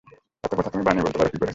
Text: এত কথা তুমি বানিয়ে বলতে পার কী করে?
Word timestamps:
এত 0.43 0.51
কথা 0.57 0.69
তুমি 0.69 0.83
বানিয়ে 0.83 1.03
বলতে 1.05 1.17
পার 1.17 1.29
কী 1.31 1.37
করে? 1.37 1.49